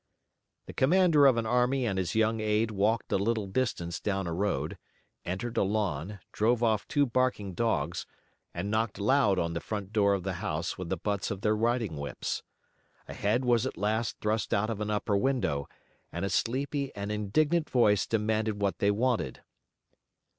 [0.65, 4.33] The commander of an army and his young aide walked a little distance down a
[4.33, 4.79] road,
[5.25, 8.07] entered a lawn, drove off two barking dogs,
[8.51, 11.55] and knocked loud on the front door of the house with the butts of their
[11.55, 12.41] riding whips.
[13.07, 15.69] A head was at last thrust out of an upper window,
[16.11, 19.43] and a sleepy and indignant voice demanded what they wanted.